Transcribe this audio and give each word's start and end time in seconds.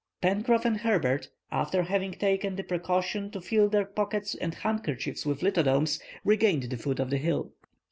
Pencroff 0.19 0.65
and 0.65 0.77
Herbert, 0.77 1.29
after 1.51 1.83
having 1.83 2.13
taken 2.13 2.55
the 2.55 2.63
precaution 2.63 3.29
to 3.29 3.39
fill 3.39 3.69
their 3.69 3.85
pockets 3.85 4.33
and 4.33 4.55
handkerchiefs 4.55 5.27
with 5.27 5.41
lithodomes, 5.43 6.01
regained 6.25 6.63
the 6.63 6.77
foot 6.77 6.99
of 6.99 7.11
the 7.11 7.17
hill. 7.19 7.51